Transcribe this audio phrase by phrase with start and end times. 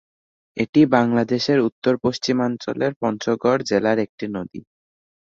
[0.57, 4.59] এটি বাংলাদেশের উত্তর-পশ্চিমাঞ্চলের পঞ্চগড় জেলার একটি নদী।